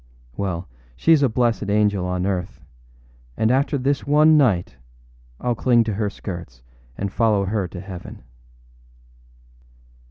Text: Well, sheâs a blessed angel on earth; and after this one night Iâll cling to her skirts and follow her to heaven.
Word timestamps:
Well, 0.35 0.67
sheâs 0.97 1.21
a 1.21 1.29
blessed 1.29 1.69
angel 1.69 2.07
on 2.07 2.25
earth; 2.25 2.59
and 3.37 3.51
after 3.51 3.77
this 3.77 4.03
one 4.07 4.35
night 4.35 4.77
Iâll 5.39 5.55
cling 5.55 5.83
to 5.83 5.93
her 5.93 6.09
skirts 6.09 6.63
and 6.97 7.13
follow 7.13 7.45
her 7.45 7.67
to 7.67 7.79
heaven. 7.79 8.23